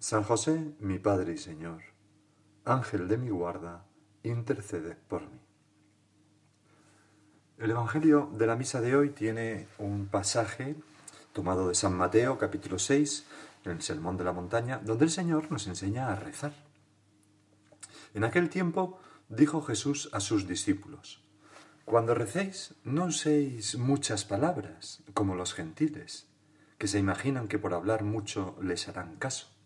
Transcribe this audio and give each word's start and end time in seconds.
San 0.00 0.22
José, 0.22 0.76
mi 0.78 1.00
Padre 1.00 1.32
y 1.32 1.38
Señor, 1.38 1.82
Ángel 2.64 3.08
de 3.08 3.18
mi 3.18 3.30
guarda, 3.30 3.84
intercede 4.22 4.94
por 4.94 5.22
mí. 5.22 5.40
El 7.58 7.72
Evangelio 7.72 8.30
de 8.32 8.46
la 8.46 8.54
misa 8.54 8.80
de 8.80 8.94
hoy 8.94 9.10
tiene 9.10 9.66
un 9.76 10.06
pasaje 10.06 10.76
tomado 11.32 11.68
de 11.68 11.74
San 11.74 11.94
Mateo, 11.94 12.38
capítulo 12.38 12.78
6, 12.78 13.26
en 13.64 13.72
el 13.72 13.82
Sermón 13.82 14.16
de 14.16 14.22
la 14.22 14.32
Montaña, 14.32 14.80
donde 14.84 15.04
el 15.04 15.10
Señor 15.10 15.50
nos 15.50 15.66
enseña 15.66 16.12
a 16.12 16.14
rezar. 16.14 16.52
En 18.14 18.22
aquel 18.22 18.50
tiempo 18.50 19.00
dijo 19.28 19.62
Jesús 19.62 20.10
a 20.12 20.20
sus 20.20 20.46
discípulos, 20.46 21.24
Cuando 21.84 22.14
recéis, 22.14 22.76
no 22.84 23.06
uséis 23.06 23.76
muchas 23.76 24.24
palabras, 24.24 25.02
como 25.12 25.34
los 25.34 25.54
gentiles, 25.54 26.28
que 26.78 26.86
se 26.86 27.00
imaginan 27.00 27.48
que 27.48 27.58
por 27.58 27.74
hablar 27.74 28.04
mucho 28.04 28.56
les 28.62 28.86
harán 28.86 29.16
caso 29.16 29.57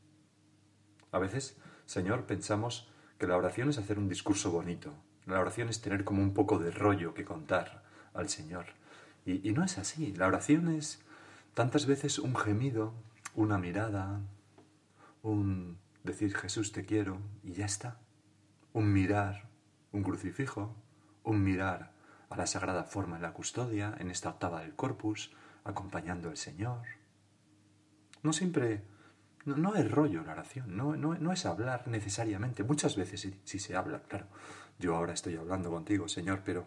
a 1.13 1.19
veces, 1.19 1.57
Señor, 1.87 2.25
pensamos 2.25 2.89
que 3.19 3.27
la 3.27 3.37
oración 3.37 3.69
es 3.69 3.79
hacer 3.79 3.99
un 3.99 4.09
discurso 4.09 4.51
bonito. 4.51 4.93
La 5.27 5.39
oración 5.39 5.69
es 5.69 5.81
tener 5.81 6.05
como 6.05 6.23
un 6.23 6.35
poco 6.35 6.59
de 6.59 6.71
rollo 6.71 7.15
que 7.15 7.25
contar 7.25 7.85
al 8.15 8.29
Señor. 8.29 8.67
Y, 9.25 9.53
no 9.53 9.63
es 9.63 9.79
así. 9.79 10.13
La 10.15 10.27
oración 10.27 10.69
es 10.69 11.03
tantas 11.55 11.87
veces 11.87 12.19
un 12.19 12.35
gemido, 12.35 12.95
una 13.35 13.59
mirada, 13.59 14.21
un 15.23 15.79
decir 16.03 16.35
Jesús 16.35 16.73
te 16.73 16.85
quiero 16.85 17.21
y 17.45 17.53
ya 17.53 17.67
está. 17.67 18.01
Un 18.73 18.93
mirar, 18.93 19.49
un 19.93 20.03
crucifijo, 20.03 20.75
un 21.23 21.45
mirar 21.45 21.93
a 22.31 22.37
la 22.37 22.47
sagrada 22.47 22.85
forma 22.85 23.17
en 23.17 23.23
la 23.23 23.35
custodia, 23.35 23.95
en 23.99 24.11
esta 24.11 24.31
octava 24.31 24.63
del 24.63 24.75
corpus, 24.75 25.31
acompañando 25.63 26.31
al 26.31 26.39
Señor. 26.39 26.81
No 28.23 28.33
siempre 28.33 28.83
no, 29.45 29.75
es 29.75 29.91
rollo 29.91 30.23
la 30.23 30.33
oración, 30.33 30.77
no, 30.77 30.97
no, 30.97 31.33
es 31.33 31.47
hablar 31.47 31.89
necesariamente. 31.89 32.63
Muchas 32.63 32.97
veces 32.97 33.29
sí, 33.45 33.59
se 33.59 33.77
habla, 33.77 34.03
claro. 34.03 34.27
Yo 34.79 34.97
ahora 34.97 35.13
estoy 35.13 35.37
hablando 35.37 35.71
contigo, 35.71 36.09
Señor, 36.09 36.43
pero, 36.45 36.67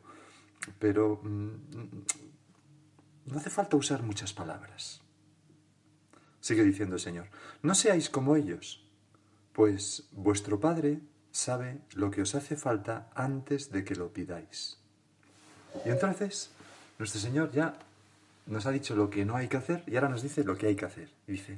pero 0.80 1.20
mm, 1.24 1.50
no 3.26 3.38
hace 3.38 3.50
falta 3.50 3.78
usar 3.78 4.04
muchas 4.04 4.34
palabras. 4.34 5.02
Sigue 6.40 6.64
diciendo 6.64 6.96
el 6.96 7.02
Señor, 7.02 7.28
no 7.64 7.74
seáis 7.74 8.10
como 8.10 8.36
ellos, 8.36 8.86
pues 9.54 10.08
vuestro 10.12 10.60
Padre 10.60 11.00
sabe 11.32 11.82
lo 11.94 12.12
que 12.12 12.22
os 12.22 12.36
hace 12.36 12.56
falta 12.56 13.10
antes 13.16 13.72
de 13.72 13.84
que 13.84 13.96
lo 13.96 14.14
pidáis. 14.14 14.78
Y 15.86 15.90
entonces, 15.90 16.52
nuestro 17.00 17.20
Señor 17.20 17.52
ya 17.52 17.78
nos 18.46 18.66
ha 18.66 18.72
dicho 18.72 18.96
lo 18.96 19.10
que 19.10 19.26
no 19.26 19.36
hay 19.36 19.48
que 19.48 19.58
hacer 19.58 19.84
y 19.88 19.96
ahora 19.96 20.10
nos 20.10 20.22
dice 20.22 20.44
lo 20.44 20.58
que 20.58 20.68
hay 20.68 20.76
que 20.76 20.86
hacer. 20.86 21.10
dice, 21.28 21.58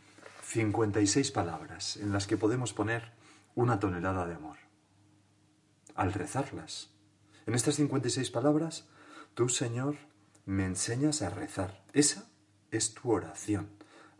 56 0.51 1.31
palabras 1.31 1.95
en 1.95 2.11
las 2.11 2.27
que 2.27 2.35
podemos 2.35 2.73
poner 2.73 3.13
una 3.55 3.79
tonelada 3.79 4.27
de 4.27 4.35
amor. 4.35 4.57
Al 5.95 6.11
rezarlas, 6.11 6.89
en 7.45 7.55
estas 7.55 7.75
56 7.75 8.29
palabras, 8.31 8.89
tú, 9.33 9.47
Señor, 9.47 9.95
me 10.45 10.65
enseñas 10.65 11.21
a 11.21 11.29
rezar. 11.29 11.85
Esa 11.93 12.29
es 12.69 12.93
tu 12.93 13.11
oración. 13.11 13.69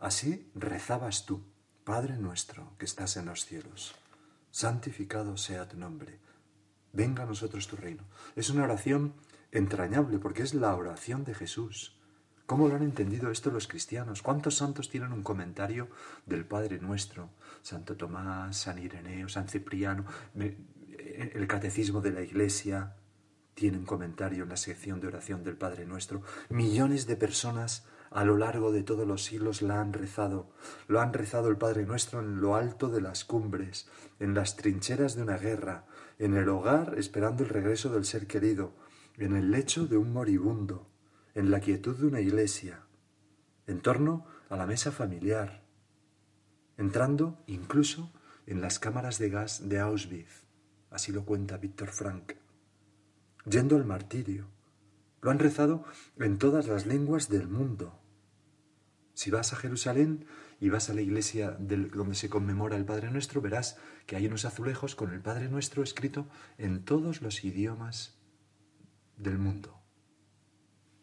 Así 0.00 0.50
rezabas 0.54 1.26
tú, 1.26 1.44
Padre 1.84 2.16
nuestro 2.16 2.78
que 2.78 2.86
estás 2.86 3.18
en 3.18 3.26
los 3.26 3.44
cielos. 3.44 3.94
Santificado 4.50 5.36
sea 5.36 5.68
tu 5.68 5.76
nombre. 5.76 6.18
Venga 6.94 7.24
a 7.24 7.26
nosotros 7.26 7.68
tu 7.68 7.76
reino. 7.76 8.04
Es 8.36 8.48
una 8.48 8.64
oración 8.64 9.12
entrañable 9.50 10.18
porque 10.18 10.44
es 10.44 10.54
la 10.54 10.74
oración 10.74 11.24
de 11.24 11.34
Jesús. 11.34 12.00
¿Cómo 12.52 12.68
lo 12.68 12.76
han 12.76 12.82
entendido 12.82 13.30
esto 13.30 13.50
los 13.50 13.66
cristianos? 13.66 14.20
¿Cuántos 14.20 14.56
santos 14.56 14.90
tienen 14.90 15.14
un 15.14 15.22
comentario 15.22 15.88
del 16.26 16.44
Padre 16.44 16.78
Nuestro? 16.80 17.30
Santo 17.62 17.96
Tomás, 17.96 18.58
San 18.58 18.78
Ireneo, 18.78 19.26
San 19.30 19.48
Cipriano, 19.48 20.04
el 20.34 21.46
Catecismo 21.46 22.02
de 22.02 22.10
la 22.10 22.20
Iglesia 22.20 22.94
tiene 23.54 23.78
un 23.78 23.86
comentario 23.86 24.42
en 24.42 24.50
la 24.50 24.58
sección 24.58 25.00
de 25.00 25.06
oración 25.06 25.42
del 25.44 25.56
Padre 25.56 25.86
Nuestro. 25.86 26.20
Millones 26.50 27.06
de 27.06 27.16
personas 27.16 27.86
a 28.10 28.22
lo 28.22 28.36
largo 28.36 28.70
de 28.70 28.82
todos 28.82 29.08
los 29.08 29.24
siglos 29.24 29.62
la 29.62 29.80
han 29.80 29.94
rezado. 29.94 30.52
Lo 30.88 31.00
han 31.00 31.14
rezado 31.14 31.48
el 31.48 31.56
Padre 31.56 31.86
Nuestro 31.86 32.20
en 32.20 32.42
lo 32.42 32.54
alto 32.54 32.90
de 32.90 33.00
las 33.00 33.24
cumbres, 33.24 33.88
en 34.20 34.34
las 34.34 34.56
trincheras 34.56 35.16
de 35.16 35.22
una 35.22 35.38
guerra, 35.38 35.86
en 36.18 36.36
el 36.36 36.50
hogar 36.50 36.96
esperando 36.98 37.44
el 37.44 37.48
regreso 37.48 37.88
del 37.88 38.04
ser 38.04 38.26
querido, 38.26 38.74
en 39.16 39.36
el 39.36 39.50
lecho 39.50 39.86
de 39.86 39.96
un 39.96 40.12
moribundo 40.12 40.91
en 41.34 41.50
la 41.50 41.60
quietud 41.60 41.96
de 41.96 42.06
una 42.06 42.20
iglesia, 42.20 42.84
en 43.66 43.80
torno 43.80 44.26
a 44.48 44.56
la 44.56 44.66
mesa 44.66 44.92
familiar, 44.92 45.62
entrando 46.76 47.42
incluso 47.46 48.12
en 48.46 48.60
las 48.60 48.78
cámaras 48.78 49.18
de 49.18 49.30
gas 49.30 49.68
de 49.68 49.78
Auschwitz, 49.78 50.44
así 50.90 51.12
lo 51.12 51.24
cuenta 51.24 51.56
Víctor 51.56 51.88
Frank, 51.88 52.34
yendo 53.46 53.76
al 53.76 53.84
martirio. 53.84 54.48
Lo 55.20 55.30
han 55.30 55.38
rezado 55.38 55.84
en 56.18 56.38
todas 56.38 56.66
las 56.66 56.84
lenguas 56.84 57.28
del 57.28 57.48
mundo. 57.48 57.98
Si 59.14 59.30
vas 59.30 59.52
a 59.52 59.56
Jerusalén 59.56 60.26
y 60.58 60.68
vas 60.68 60.90
a 60.90 60.94
la 60.94 61.00
iglesia 61.00 61.52
donde 61.52 62.14
se 62.14 62.28
conmemora 62.28 62.76
el 62.76 62.84
Padre 62.84 63.10
Nuestro, 63.10 63.40
verás 63.40 63.78
que 64.06 64.16
hay 64.16 64.26
unos 64.26 64.44
azulejos 64.44 64.96
con 64.96 65.12
el 65.12 65.20
Padre 65.20 65.48
Nuestro 65.48 65.82
escrito 65.82 66.26
en 66.58 66.84
todos 66.84 67.22
los 67.22 67.44
idiomas 67.44 68.18
del 69.16 69.38
mundo. 69.38 69.81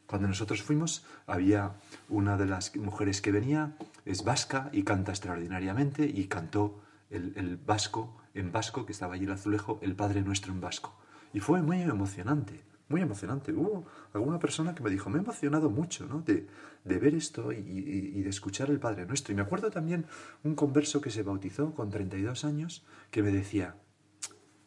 Cuando 0.10 0.28
nosotros 0.28 0.64
fuimos, 0.64 1.06
había 1.28 1.76
una 2.10 2.36
de 2.36 2.48
las 2.48 2.76
mujeres 2.76 3.22
que 3.22 3.32
venía, 3.32 3.78
es 4.06 4.24
vasca 4.24 4.72
y 4.74 4.82
canta 4.82 5.12
extraordinariamente 5.12 6.04
y 6.04 6.26
cantó 6.26 6.82
el, 7.12 7.60
vasco, 7.64 8.18
en 8.34 8.52
vasco, 8.52 8.88
que 8.88 8.92
estaba 8.92 9.14
allí 9.14 9.26
el 9.26 9.32
azulejo, 9.34 9.78
el 9.84 9.96
Padre 9.96 10.24
Nuestro 10.24 10.52
en 10.52 10.62
vasco. 10.62 10.98
Y 11.32 11.42
fue 11.42 11.62
muy 11.62 11.84
emocionante, 11.84 12.64
muy 12.88 13.02
emocionante. 13.02 13.54
Hubo 13.54 13.86
alguna 14.12 14.40
persona 14.40 14.74
que 14.74 14.82
me 14.82 14.90
dijo, 14.90 15.12
me 15.12 15.20
he 15.20 15.22
emocionado 15.22 15.70
mucho 15.70 16.08
¿no? 16.08 16.22
de, 16.22 16.48
ver 16.86 17.14
esto 17.14 17.52
y, 17.52 17.58
y, 17.58 18.24
de 18.24 18.30
escuchar 18.32 18.72
el 18.72 18.80
Padre 18.80 19.06
Nuestro. 19.06 19.32
Y 19.32 19.36
me 19.36 19.44
acuerdo 19.44 19.70
también 19.70 20.08
un 20.44 20.56
converso 20.56 21.02
que 21.02 21.12
se 21.12 21.22
bautizó 21.22 21.76
con 21.76 21.92
32 21.92 22.46
años 22.46 22.84
que 23.12 23.22
me 23.22 23.30
decía, 23.30 23.76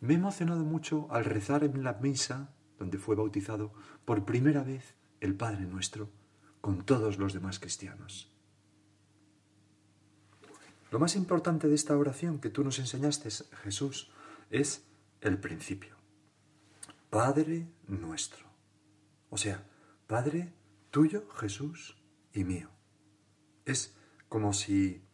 me 0.01 0.15
he 0.15 0.17
emocionado 0.19 0.63
mucho 0.63 1.09
al 1.11 1.25
rezar 1.25 1.65
en 1.65 1.83
la 1.83 1.95
misa 1.95 2.55
donde 2.79 2.99
fue 2.99 3.17
bautizado 3.17 3.73
por 4.05 4.25
primera 4.25 4.63
vez 4.63 5.02
el 5.23 5.37
Padre 5.37 5.67
nuestro 5.67 6.11
con 6.61 6.85
todos 6.85 7.19
los 7.19 7.33
demás 7.33 7.61
cristianos. 7.61 8.29
Lo 10.91 10.99
más 10.99 11.15
importante 11.15 11.69
de 11.69 11.75
esta 11.77 11.97
oración 11.97 12.41
que 12.41 12.51
tú 12.51 12.65
nos 12.65 12.79
enseñaste, 12.81 13.31
Jesús, 13.63 14.11
es 14.51 14.85
el 15.21 15.39
principio. 15.39 15.97
Padre 17.09 17.69
nuestro. 17.87 18.47
O 19.31 19.39
sea, 19.39 19.65
Padre 20.09 20.53
tuyo, 20.91 21.29
Jesús, 21.37 21.97
y 22.33 22.43
mío. 22.45 22.69
Es 23.65 23.97
como 24.29 24.53
si 24.53 25.07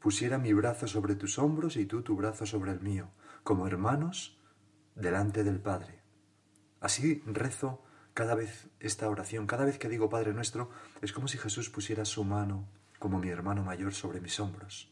pusiera 0.00 0.38
mi 0.38 0.54
brazo 0.54 0.86
sobre 0.86 1.14
tus 1.14 1.38
hombros 1.38 1.76
y 1.76 1.84
tú 1.84 2.02
tu 2.02 2.16
brazo 2.16 2.46
sobre 2.46 2.72
el 2.72 2.80
mío, 2.80 3.10
como 3.44 3.66
hermanos 3.66 4.40
delante 4.94 5.44
del 5.44 5.60
Padre. 5.60 6.00
Así 6.80 7.22
rezo 7.26 7.84
cada 8.14 8.34
vez 8.34 8.68
esta 8.80 9.08
oración, 9.08 9.46
cada 9.46 9.64
vez 9.64 9.78
que 9.78 9.88
digo 9.88 10.10
Padre 10.10 10.32
nuestro, 10.34 10.70
es 11.00 11.12
como 11.12 11.28
si 11.28 11.38
Jesús 11.38 11.70
pusiera 11.70 12.04
su 12.04 12.24
mano 12.24 12.68
como 12.98 13.18
mi 13.18 13.28
hermano 13.28 13.64
mayor 13.64 13.94
sobre 13.94 14.20
mis 14.20 14.38
hombros. 14.38 14.88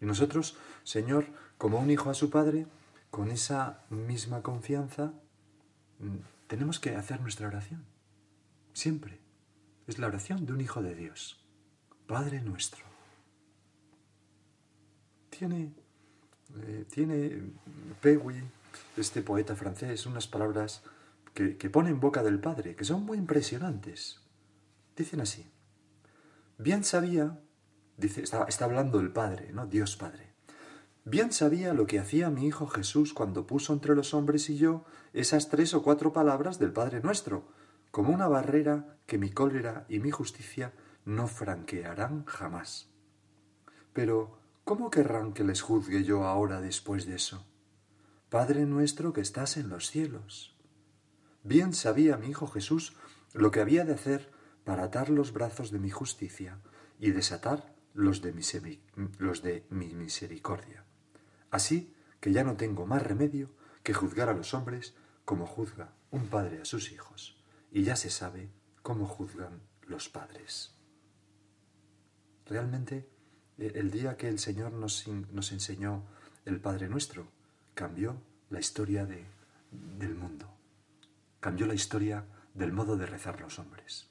Y 0.00 0.06
nosotros, 0.06 0.56
Señor, 0.84 1.26
como 1.58 1.78
un 1.78 1.90
hijo 1.90 2.08
a 2.10 2.14
su 2.14 2.30
Padre, 2.30 2.66
con 3.10 3.30
esa 3.30 3.84
misma 3.90 4.42
confianza 4.42 5.12
mm, 5.98 6.16
tenemos 6.46 6.78
que 6.80 6.96
hacer 6.96 7.20
nuestra 7.20 7.48
oración. 7.48 7.84
Siempre. 8.72 9.20
Es 9.86 9.98
la 9.98 10.06
oración 10.06 10.46
de 10.46 10.52
un 10.52 10.60
hijo 10.60 10.82
de 10.82 10.94
Dios. 10.94 11.44
Padre 12.06 12.40
nuestro. 12.40 12.84
Tiene, 15.30 15.72
eh, 16.62 16.84
tiene 16.90 17.42
Pewi, 18.00 18.42
este 18.96 19.22
poeta 19.22 19.54
francés, 19.54 20.06
unas 20.06 20.26
palabras 20.26 20.82
que, 21.36 21.58
que 21.58 21.68
pone 21.68 21.90
en 21.90 22.00
boca 22.00 22.22
del 22.22 22.40
Padre, 22.40 22.74
que 22.74 22.84
son 22.84 23.04
muy 23.04 23.18
impresionantes. 23.18 24.22
Dicen 24.96 25.20
así. 25.20 25.46
Bien 26.56 26.82
sabía, 26.82 27.38
dice, 27.98 28.22
está, 28.22 28.44
está 28.44 28.64
hablando 28.64 29.00
el 29.00 29.12
Padre, 29.12 29.52
¿no? 29.52 29.66
Dios 29.66 29.98
Padre. 29.98 30.32
Bien 31.04 31.32
sabía 31.32 31.74
lo 31.74 31.86
que 31.86 31.98
hacía 32.00 32.30
mi 32.30 32.46
Hijo 32.46 32.66
Jesús 32.66 33.12
cuando 33.12 33.46
puso 33.46 33.74
entre 33.74 33.94
los 33.94 34.14
hombres 34.14 34.48
y 34.48 34.56
yo 34.56 34.86
esas 35.12 35.50
tres 35.50 35.74
o 35.74 35.82
cuatro 35.82 36.10
palabras 36.14 36.58
del 36.58 36.72
Padre 36.72 37.00
nuestro, 37.00 37.46
como 37.90 38.14
una 38.14 38.28
barrera 38.28 38.96
que 39.04 39.18
mi 39.18 39.30
cólera 39.30 39.84
y 39.90 40.00
mi 40.00 40.10
justicia 40.10 40.72
no 41.04 41.28
franquearán 41.28 42.24
jamás. 42.24 42.88
Pero, 43.92 44.38
¿cómo 44.64 44.90
querrán 44.90 45.34
que 45.34 45.44
les 45.44 45.60
juzgue 45.60 46.02
yo 46.02 46.24
ahora 46.24 46.62
después 46.62 47.04
de 47.04 47.16
eso? 47.16 47.44
Padre 48.30 48.64
nuestro 48.64 49.12
que 49.12 49.20
estás 49.20 49.58
en 49.58 49.68
los 49.68 49.90
cielos. 49.90 50.55
Bien 51.46 51.72
sabía 51.72 52.16
mi 52.16 52.26
Hijo 52.26 52.48
Jesús 52.48 52.96
lo 53.32 53.52
que 53.52 53.60
había 53.60 53.84
de 53.84 53.94
hacer 53.94 54.32
para 54.64 54.82
atar 54.82 55.10
los 55.10 55.32
brazos 55.32 55.70
de 55.70 55.78
mi 55.78 55.90
justicia 55.90 56.58
y 56.98 57.12
desatar 57.12 57.72
los 57.94 58.20
de 58.20 58.32
mi, 58.32 58.42
los 59.18 59.42
de 59.42 59.64
mi 59.70 59.94
misericordia. 59.94 60.84
Así 61.52 61.94
que 62.18 62.32
ya 62.32 62.42
no 62.42 62.56
tengo 62.56 62.84
más 62.84 63.00
remedio 63.00 63.54
que 63.84 63.94
juzgar 63.94 64.28
a 64.28 64.34
los 64.34 64.54
hombres 64.54 64.96
como 65.24 65.46
juzga 65.46 65.94
un 66.10 66.26
padre 66.26 66.62
a 66.62 66.64
sus 66.64 66.90
hijos, 66.90 67.40
y 67.70 67.84
ya 67.84 67.94
se 67.94 68.10
sabe 68.10 68.50
cómo 68.82 69.06
juzgan 69.06 69.62
los 69.82 70.08
padres. 70.08 70.74
Realmente, 72.46 73.08
eh, 73.58 73.70
el 73.76 73.92
día 73.92 74.16
que 74.16 74.26
el 74.26 74.40
Señor 74.40 74.72
nos, 74.72 75.06
nos 75.06 75.52
enseñó 75.52 76.06
el 76.44 76.60
Padre 76.60 76.88
Nuestro, 76.88 77.28
cambió 77.74 78.20
la 78.50 78.58
historia 78.58 79.06
de, 79.06 79.24
del 79.70 80.16
mundo, 80.16 80.55
cambió 81.46 81.68
la 81.68 81.74
historia 81.74 82.26
del 82.54 82.72
modo 82.72 82.96
de 82.96 83.06
rezar 83.06 83.40
los 83.40 83.60
hombres. 83.60 84.10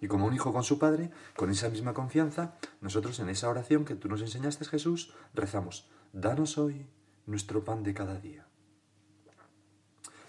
Y 0.00 0.08
como 0.08 0.24
un 0.24 0.32
hijo 0.32 0.54
con 0.54 0.64
su 0.64 0.78
padre, 0.78 1.10
con 1.36 1.50
esa 1.50 1.68
misma 1.68 1.92
confianza, 1.92 2.54
nosotros 2.80 3.20
en 3.20 3.28
esa 3.28 3.50
oración 3.50 3.84
que 3.84 3.94
tú 3.94 4.08
nos 4.08 4.22
enseñaste, 4.22 4.64
Jesús, 4.64 5.12
rezamos, 5.34 5.86
danos 6.14 6.56
hoy 6.56 6.86
nuestro 7.26 7.62
pan 7.62 7.82
de 7.82 7.92
cada 7.92 8.18
día. 8.18 8.46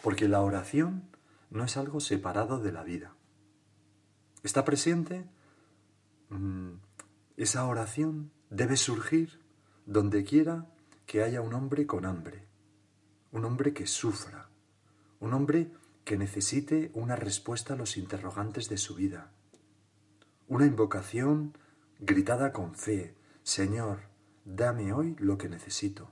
Porque 0.03 0.27
la 0.27 0.41
oración 0.41 1.07
no 1.49 1.63
es 1.63 1.77
algo 1.77 2.01
separado 2.01 2.59
de 2.59 2.73
la 2.73 2.83
vida. 2.83 3.15
Está 4.43 4.65
presente, 4.65 5.29
mm, 6.27 6.73
esa 7.37 7.65
oración 7.65 8.33
debe 8.49 8.75
surgir 8.75 9.39
donde 9.85 10.25
quiera 10.25 10.67
que 11.05 11.23
haya 11.23 11.39
un 11.39 11.53
hombre 11.53 11.87
con 11.87 12.05
hambre, 12.05 12.49
un 13.31 13.45
hombre 13.45 13.73
que 13.73 13.87
sufra, 13.87 14.49
un 15.25 15.33
hombre 15.33 15.71
que 16.03 16.17
necesite 16.17 16.91
una 16.93 17.15
respuesta 17.15 17.73
a 17.73 17.77
los 17.77 17.97
interrogantes 17.97 18.69
de 18.69 18.77
su 18.77 18.93
vida, 18.93 19.31
una 20.47 20.67
invocación 20.67 21.57
gritada 21.99 22.53
con 22.53 22.75
fe, 22.75 23.15
Señor, 23.41 24.01
dame 24.45 24.93
hoy 24.93 25.15
lo 25.17 25.39
que 25.39 25.49
necesito. 25.49 26.11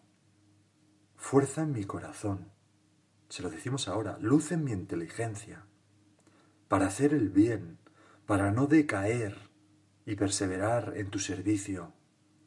Fuerza 1.16 1.62
en 1.62 1.74
mi 1.74 1.84
corazón, 1.84 2.50
se 3.30 3.44
lo 3.44 3.52
decimos 3.52 3.88
ahora, 3.88 4.18
luz 4.20 4.52
en 4.52 4.64
mi 4.64 4.72
inteligencia, 4.72 5.68
para 6.68 6.88
hacer 6.88 7.14
el 7.14 7.30
bien, 7.30 7.78
para 8.26 8.52
no 8.52 8.66
decaer 8.66 9.38
y 10.08 10.16
perseverar 10.16 10.94
en 10.96 11.12
tu 11.12 11.20
servicio 11.20 11.94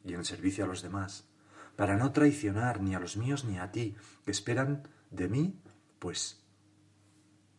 y 0.03 0.13
en 0.13 0.19
el 0.19 0.25
servicio 0.25 0.65
a 0.65 0.67
los 0.67 0.81
demás, 0.81 1.29
para 1.77 1.95
no 1.95 2.11
traicionar 2.11 2.81
ni 2.81 2.93
a 2.93 2.99
los 2.99 3.15
míos 3.15 3.45
ni 3.45 3.57
a 3.57 3.71
ti, 3.71 3.95
que 4.25 4.31
esperan 4.31 4.89
de 5.11 5.29
mí, 5.29 5.61
pues, 5.99 6.43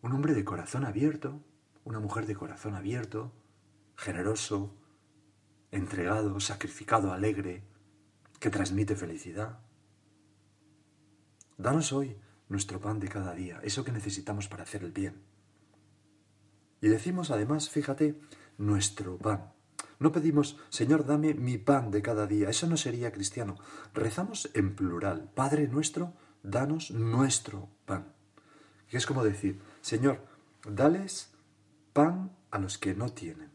un 0.03 0.12
hombre 0.12 0.35
de 0.35 0.45
corazón 0.45 0.85
abierto, 0.85 1.43
una 1.85 2.00
mujer 2.00 2.27
de 2.27 2.35
corazón 2.35 2.75
abierto, 2.75 3.33
generoso, 3.97 4.77
entregado, 5.71 6.39
sacrificado, 6.41 7.12
alegre, 7.12 7.65
que 8.39 8.50
transmite 8.50 8.95
felicidad. 8.95 9.61
Danos 11.56 11.93
hoy 11.93 12.17
nuestro 12.49 12.81
pan 12.81 13.00
de 13.00 13.09
cada 13.09 13.35
día, 13.35 13.61
eso 13.62 13.85
que 13.85 13.93
necesitamos 13.93 14.49
para 14.49 14.62
hacer 14.62 14.85
el 14.85 14.93
bien. 14.93 15.23
Y 16.81 16.89
decimos 16.89 17.31
además, 17.31 17.69
fíjate, 17.69 18.21
nuestro 18.56 19.19
pan. 19.19 19.53
No 19.99 20.12
pedimos, 20.12 20.56
Señor, 20.69 21.05
dame 21.06 21.35
mi 21.35 21.59
pan 21.59 21.91
de 21.91 22.03
cada 22.03 22.27
día. 22.27 22.49
Eso 22.49 22.69
no 22.69 22.77
sería 22.77 23.11
cristiano. 23.11 23.56
Rezamos 23.95 24.50
en 24.55 24.77
plural. 24.77 25.31
Padre 25.35 25.67
nuestro, 25.67 26.15
danos 26.45 26.93
nuestro 26.93 27.69
pan. 27.85 28.12
Que 28.89 28.97
es 28.97 29.06
como 29.06 29.25
decir, 29.25 29.61
Señor, 29.88 30.20
dales 30.69 31.32
pan 31.94 32.37
a 32.50 32.58
los 32.58 32.76
que 32.76 32.94
no 32.94 33.08
tienen. 33.08 33.50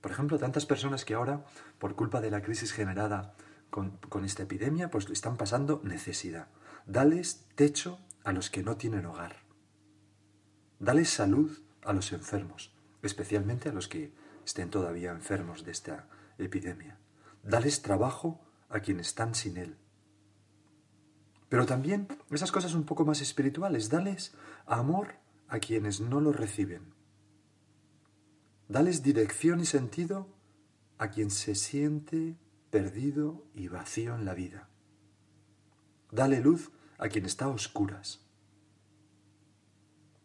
Por 0.00 0.10
ejemplo, 0.10 0.38
tantas 0.38 0.64
personas 0.64 1.04
que 1.04 1.12
ahora, 1.12 1.44
por 1.78 1.94
culpa 1.94 2.22
de 2.22 2.30
la 2.30 2.40
crisis 2.40 2.72
generada 2.72 3.34
con, 3.68 3.98
esta 4.24 4.44
epidemia, 4.44 4.88
pues 4.88 5.10
están 5.10 5.36
pasando 5.36 5.82
necesidad. 5.84 6.48
Dales 6.86 7.44
techo 7.54 7.98
a 8.24 8.32
los 8.32 8.48
que 8.48 8.62
no 8.62 8.78
tienen 8.78 9.04
hogar. 9.04 9.42
Dales 10.78 11.10
salud 11.10 11.60
a 11.84 11.92
los 11.92 12.14
enfermos, 12.14 12.74
especialmente 13.02 13.68
a 13.68 13.72
los 13.72 13.88
que 13.88 14.14
estén 14.46 14.70
todavía 14.70 15.10
enfermos 15.10 15.66
de 15.66 15.72
esta 15.72 16.08
epidemia. 16.38 16.96
Dales 17.42 17.82
trabajo 17.82 18.40
a 18.70 18.80
quienes 18.80 19.08
están 19.08 19.34
sin 19.34 19.58
él. 19.58 19.76
Pero 21.50 21.66
también 21.66 22.08
esas 22.30 22.52
cosas 22.52 22.72
un 22.72 22.84
poco 22.84 23.04
más 23.04 23.20
espirituales, 23.20 23.90
dales 23.90 24.34
amor 24.64 25.27
a 25.48 25.58
quienes 25.58 26.00
no 26.00 26.20
lo 26.20 26.32
reciben. 26.32 26.94
Dales 28.68 29.02
dirección 29.02 29.60
y 29.60 29.64
sentido 29.64 30.28
a 30.98 31.08
quien 31.08 31.30
se 31.30 31.54
siente 31.54 32.36
perdido 32.70 33.44
y 33.54 33.68
vacío 33.68 34.14
en 34.14 34.24
la 34.24 34.34
vida. 34.34 34.68
Dale 36.10 36.40
luz 36.40 36.70
a 36.98 37.08
quien 37.08 37.24
está 37.24 37.46
a 37.46 37.48
oscuras. 37.48 38.20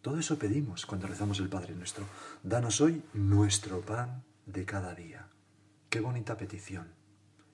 Todo 0.01 0.19
eso 0.19 0.37
pedimos 0.37 0.85
cuando 0.85 1.07
rezamos 1.07 1.39
el 1.39 1.47
Padre 1.47 1.75
nuestro. 1.75 2.05
Danos 2.43 2.81
hoy 2.81 3.03
nuestro 3.13 3.81
pan 3.81 4.23
de 4.45 4.65
cada 4.65 4.93
día. 4.93 5.29
Qué 5.89 6.01
bonita 6.01 6.35
petición. 6.35 6.87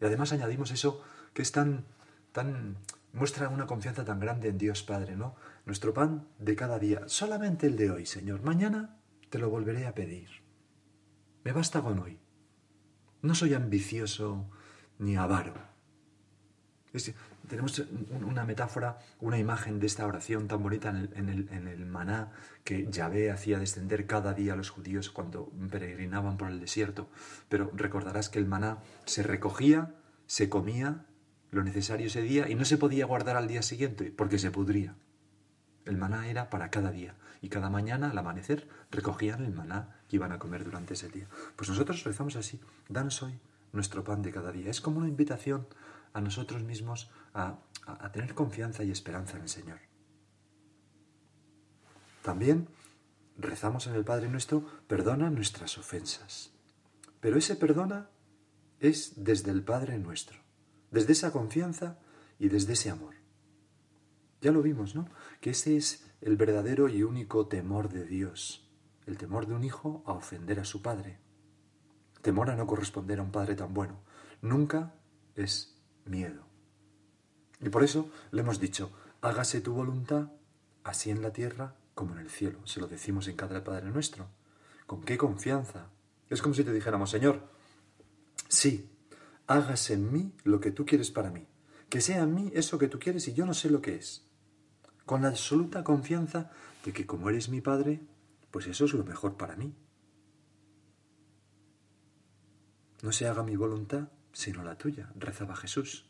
Y 0.01 0.05
además 0.05 0.31
añadimos 0.31 0.71
eso 0.71 1.03
que 1.33 1.43
es 1.43 1.51
tan, 1.51 1.85
tan, 2.31 2.77
muestra 3.13 3.49
una 3.49 3.67
confianza 3.67 4.03
tan 4.05 4.19
grande 4.19 4.49
en 4.49 4.57
Dios 4.57 4.81
Padre, 4.81 5.15
¿no? 5.15 5.35
Nuestro 5.69 5.93
pan 5.93 6.27
de 6.39 6.55
cada 6.55 6.79
día. 6.79 7.03
Solamente 7.05 7.67
el 7.67 7.77
de 7.77 7.91
hoy, 7.91 8.07
Señor. 8.07 8.41
Mañana 8.41 8.97
te 9.29 9.37
lo 9.37 9.51
volveré 9.51 9.85
a 9.85 9.93
pedir. 9.93 10.27
Me 11.43 11.51
basta 11.51 11.83
con 11.83 11.99
hoy. 11.99 12.17
No 13.21 13.35
soy 13.35 13.53
ambicioso 13.53 14.49
ni 14.97 15.15
avaro. 15.15 15.53
tenemos 17.47 17.83
una 18.25 18.45
metáfora, 18.45 18.97
una 19.19 19.37
imagen 19.37 19.79
de 19.79 19.85
esta 19.85 20.07
oración 20.07 20.47
tan 20.47 20.63
bonita 20.63 20.89
en 20.89 21.29
el, 21.29 21.85
maná 21.85 22.31
que 22.63 22.87
Yahvé 22.89 23.29
hacía 23.29 23.59
descender 23.59 24.07
cada 24.07 24.33
día 24.33 24.53
a 24.53 24.55
los 24.55 24.71
judíos 24.71 25.11
cuando 25.11 25.51
peregrinaban 25.69 26.37
por 26.37 26.49
el 26.49 26.59
desierto. 26.59 27.11
Pero 27.47 27.69
recordarás 27.75 28.29
que 28.29 28.39
el 28.39 28.47
maná 28.47 28.79
se 29.05 29.21
recogía, 29.21 29.93
se 30.25 30.49
comía 30.49 31.05
lo 31.51 31.63
necesario 31.63 32.07
ese 32.07 32.23
día 32.23 32.49
y 32.49 32.55
no 32.55 32.65
se 32.65 32.79
podía 32.79 33.05
guardar 33.05 33.37
al 33.37 33.47
día 33.47 33.61
siguiente 33.61 34.11
porque 34.11 34.39
se 34.39 34.49
pudría. 34.49 34.95
El 35.89 35.97
maná 35.97 36.29
era 36.29 36.51
para 36.51 36.69
cada 36.69 36.91
día 36.91 37.15
y 37.41 37.49
cada 37.49 37.71
mañana 37.71 38.11
al 38.11 38.17
amanecer 38.19 38.69
recogían 38.91 39.43
el 39.43 39.51
maná 39.51 39.99
que 40.07 40.17
iban 40.17 40.31
a 40.31 40.37
comer 40.37 40.63
durante 40.63 40.93
ese 40.93 41.09
día. 41.09 41.27
Pues 41.55 41.67
nosotros 41.67 42.03
rezamos 42.03 42.35
así, 42.35 42.61
danos 42.87 43.23
hoy 43.23 43.39
nuestro 43.73 44.03
pan 44.03 44.21
de 44.21 44.31
cada 44.31 44.51
día. 44.51 44.69
Es 44.69 44.81
como 44.81 44.99
una 44.99 45.07
invitación 45.07 45.65
a 46.13 46.21
nosotros 46.21 46.61
mismos 46.61 47.09
a, 47.33 47.57
a 47.87 48.11
tener 48.11 48.35
confianza 48.35 48.83
y 48.83 48.91
esperanza 48.91 49.37
en 49.37 49.41
el 49.41 49.49
Señor. 49.49 49.79
También 52.21 52.67
rezamos 53.39 53.87
en 53.87 53.95
el 53.95 54.05
Padre 54.05 54.29
nuestro, 54.29 54.63
perdona 54.87 55.31
nuestras 55.31 55.75
ofensas. 55.79 56.51
Pero 57.19 57.39
ese 57.39 57.55
perdona 57.55 58.11
es 58.79 59.13
desde 59.15 59.49
el 59.49 59.63
Padre 59.63 59.97
nuestro, 59.97 60.37
desde 60.91 61.13
esa 61.13 61.31
confianza 61.31 61.97
y 62.37 62.49
desde 62.49 62.73
ese 62.73 62.91
amor. 62.91 63.18
Ya 64.41 64.51
lo 64.51 64.61
vimos, 64.61 64.95
¿no? 64.95 65.07
Que 65.41 65.51
ese 65.51 65.77
es 65.77 66.09
el 66.21 66.37
verdadero 66.37 66.89
y 66.89 67.03
único 67.03 67.47
temor 67.47 67.89
de 67.89 68.05
Dios, 68.05 68.69
el 69.05 69.17
temor 69.17 69.47
de 69.47 69.55
un 69.55 69.63
hijo 69.63 70.03
a 70.05 70.13
ofender 70.13 70.59
a 70.59 70.65
su 70.65 70.81
padre, 70.81 71.19
temor 72.21 72.49
a 72.49 72.55
no 72.55 72.67
corresponder 72.67 73.19
a 73.19 73.23
un 73.23 73.31
padre 73.31 73.55
tan 73.55 73.73
bueno. 73.73 73.99
Nunca 74.41 74.93
es 75.35 75.77
miedo. 76.05 76.43
Y 77.61 77.69
por 77.69 77.83
eso 77.83 78.09
le 78.31 78.41
hemos 78.41 78.59
dicho, 78.59 78.91
hágase 79.21 79.61
tu 79.61 79.73
voluntad, 79.73 80.31
así 80.83 81.09
en 81.09 81.21
la 81.21 81.33
tierra 81.33 81.75
como 81.93 82.13
en 82.13 82.19
el 82.19 82.29
cielo. 82.29 82.65
Se 82.65 82.79
lo 82.79 82.87
decimos 82.87 83.27
en 83.27 83.35
cada 83.35 83.63
Padre 83.63 83.89
nuestro. 83.91 84.27
¿Con 84.87 85.01
qué 85.03 85.17
confianza? 85.17 85.89
Es 86.29 86.41
como 86.41 86.55
si 86.55 86.63
te 86.63 86.71
dijéramos, 86.71 87.09
Señor, 87.09 87.41
sí, 88.47 88.89
hágase 89.47 89.95
en 89.95 90.11
mí 90.11 90.33
lo 90.43 90.61
que 90.61 90.71
tú 90.71 90.85
quieres 90.85 91.11
para 91.11 91.29
mí. 91.29 91.45
Que 91.89 92.01
sea 92.01 92.21
en 92.21 92.35
mí 92.35 92.51
eso 92.53 92.77
que 92.77 92.87
tú 92.87 92.99
quieres 92.99 93.27
y 93.27 93.33
yo 93.33 93.45
no 93.45 93.53
sé 93.53 93.69
lo 93.69 93.81
que 93.81 93.95
es. 93.95 94.27
Con 95.05 95.23
la 95.23 95.29
absoluta 95.29 95.83
confianza 95.83 96.51
de 96.85 96.93
que 96.93 97.07
como 97.07 97.29
eres 97.29 97.49
mi 97.49 97.61
Padre, 97.61 98.01
pues 98.51 98.67
eso 98.67 98.85
es 98.85 98.93
lo 98.93 99.03
mejor 99.03 99.37
para 99.37 99.55
mí. 99.55 99.75
No 103.01 103.11
se 103.11 103.27
haga 103.27 103.43
mi 103.43 103.55
voluntad, 103.55 104.09
sino 104.33 104.63
la 104.63 104.77
tuya, 104.77 105.11
rezaba 105.15 105.55
Jesús. 105.55 106.09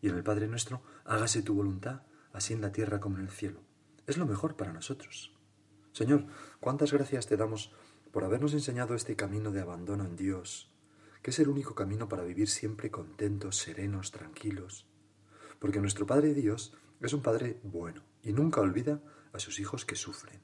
Y 0.00 0.08
en 0.08 0.14
el 0.14 0.22
Padre 0.22 0.48
nuestro, 0.48 0.82
hágase 1.04 1.42
tu 1.42 1.54
voluntad, 1.54 2.02
así 2.32 2.54
en 2.54 2.60
la 2.60 2.72
tierra 2.72 3.00
como 3.00 3.16
en 3.16 3.24
el 3.24 3.30
cielo. 3.30 3.60
Es 4.06 4.16
lo 4.16 4.26
mejor 4.26 4.56
para 4.56 4.72
nosotros. 4.72 5.34
Señor, 5.92 6.26
cuántas 6.60 6.92
gracias 6.92 7.26
te 7.26 7.36
damos 7.36 7.72
por 8.12 8.24
habernos 8.24 8.54
enseñado 8.54 8.94
este 8.94 9.16
camino 9.16 9.50
de 9.50 9.60
abandono 9.60 10.04
en 10.04 10.16
Dios, 10.16 10.72
que 11.22 11.30
es 11.30 11.38
el 11.40 11.48
único 11.48 11.74
camino 11.74 12.08
para 12.08 12.22
vivir 12.22 12.48
siempre 12.48 12.90
contentos, 12.90 13.56
serenos, 13.56 14.12
tranquilos. 14.12 14.86
Porque 15.58 15.80
nuestro 15.80 16.06
Padre 16.06 16.34
Dios 16.34 16.74
es 17.00 17.12
un 17.12 17.22
Padre 17.22 17.60
bueno 17.62 18.02
y 18.22 18.32
nunca 18.32 18.60
olvida 18.60 19.00
a 19.32 19.38
sus 19.38 19.60
hijos 19.60 19.84
que 19.84 19.96
sufren. 19.96 20.40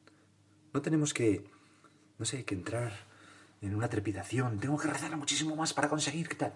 No 0.72 0.82
tenemos 0.82 1.14
que, 1.14 1.44
no 2.18 2.24
sé, 2.24 2.44
que 2.44 2.54
entrar 2.54 2.92
en 3.60 3.74
una 3.74 3.88
trepidación, 3.88 4.58
tengo 4.58 4.78
que 4.78 4.88
rezar 4.88 5.16
muchísimo 5.16 5.56
más 5.56 5.72
para 5.72 5.88
conseguir 5.88 6.28
qué 6.28 6.34
tal. 6.34 6.54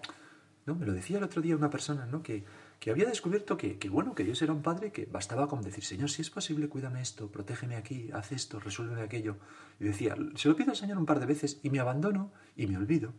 No, 0.65 0.75
me 0.75 0.85
lo 0.85 0.93
decía 0.93 1.17
el 1.17 1.23
otro 1.23 1.41
día 1.41 1.55
una 1.55 1.69
persona, 1.69 2.05
¿no? 2.05 2.21
Que, 2.21 2.43
que 2.79 2.91
había 2.91 3.05
descubierto 3.05 3.57
que, 3.57 3.79
que, 3.79 3.89
bueno, 3.89 4.13
que 4.13 4.23
Dios 4.23 4.41
era 4.41 4.53
un 4.53 4.61
padre 4.61 4.91
que 4.91 5.05
bastaba 5.05 5.47
con 5.47 5.61
decir, 5.61 5.83
Señor, 5.83 6.09
si 6.09 6.21
es 6.21 6.29
posible, 6.29 6.69
cuídame 6.69 7.01
esto, 7.01 7.31
protégeme 7.31 7.75
aquí, 7.75 8.09
haz 8.13 8.31
esto, 8.31 8.59
resuélveme 8.59 9.01
aquello. 9.01 9.37
Y 9.79 9.85
decía, 9.85 10.15
se 10.35 10.47
lo 10.47 10.55
pido 10.55 10.71
al 10.71 10.77
Señor 10.77 10.97
un 10.97 11.05
par 11.05 11.19
de 11.19 11.25
veces 11.25 11.59
y 11.63 11.69
me 11.69 11.79
abandono 11.79 12.31
y 12.55 12.67
me 12.67 12.77
olvido. 12.77 13.13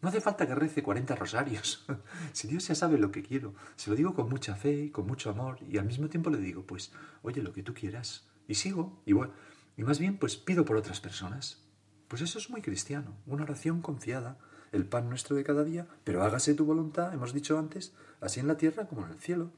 No 0.00 0.08
hace 0.08 0.20
falta 0.20 0.46
que 0.46 0.54
rece 0.54 0.82
40 0.82 1.16
rosarios. 1.16 1.84
si 2.32 2.46
Dios 2.46 2.68
ya 2.68 2.74
sabe 2.74 2.98
lo 2.98 3.10
que 3.10 3.22
quiero, 3.22 3.54
se 3.76 3.90
lo 3.90 3.96
digo 3.96 4.14
con 4.14 4.28
mucha 4.28 4.54
fe, 4.54 4.92
con 4.92 5.06
mucho 5.06 5.30
amor 5.30 5.58
y 5.68 5.78
al 5.78 5.86
mismo 5.86 6.08
tiempo 6.08 6.30
le 6.30 6.38
digo, 6.38 6.64
pues, 6.64 6.92
oye, 7.22 7.42
lo 7.42 7.52
que 7.52 7.62
tú 7.62 7.74
quieras. 7.74 8.28
Y 8.46 8.54
sigo, 8.54 9.02
y, 9.04 9.12
bueno, 9.12 9.32
y 9.76 9.82
más 9.82 9.98
bien, 9.98 10.18
pues 10.18 10.36
pido 10.36 10.64
por 10.64 10.76
otras 10.76 11.00
personas. 11.00 11.62
Pues 12.06 12.22
eso 12.22 12.38
es 12.38 12.48
muy 12.48 12.62
cristiano, 12.62 13.16
una 13.26 13.42
oración 13.42 13.82
confiada, 13.82 14.38
el 14.72 14.86
pan 14.86 15.08
nuestro 15.08 15.36
de 15.36 15.44
cada 15.44 15.64
día, 15.64 15.86
pero 16.04 16.22
hágase 16.22 16.54
tu 16.54 16.64
voluntad, 16.64 17.12
hemos 17.12 17.34
dicho 17.34 17.58
antes, 17.58 17.94
así 18.20 18.40
en 18.40 18.48
la 18.48 18.56
tierra 18.56 18.86
como 18.86 19.04
en 19.04 19.12
el 19.12 19.18
cielo. 19.18 19.52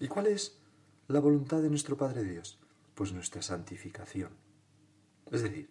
¿Y 0.00 0.08
cuál 0.08 0.26
es 0.26 0.58
la 1.06 1.20
voluntad 1.20 1.60
de 1.60 1.68
nuestro 1.68 1.96
Padre 1.96 2.24
Dios? 2.24 2.58
Pues 2.94 3.12
nuestra 3.12 3.42
santificación. 3.42 4.30
Es 5.30 5.42
decir, 5.42 5.70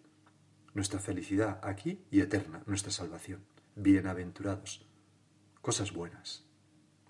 nuestra 0.74 1.00
felicidad 1.00 1.60
aquí 1.62 2.04
y 2.10 2.20
eterna, 2.20 2.62
nuestra 2.66 2.92
salvación. 2.92 3.44
Bienaventurados. 3.74 4.86
Cosas 5.60 5.92
buenas. 5.92 6.44